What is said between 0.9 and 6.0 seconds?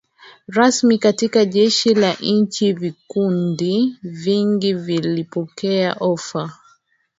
katika jeshi la nchi Vikundi vingi vilipokea